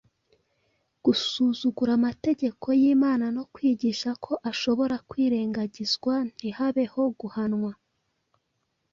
gusuzugura 1.05 1.91
amategeko 1.99 2.65
y’Imana 2.81 3.25
no 3.35 3.43
kwigisha 3.53 4.09
ko 4.25 4.33
ashobora 4.51 4.95
kwirengagizwa 5.09 6.13
ntihabeho 6.33 7.01
guhanwa. 7.19 7.71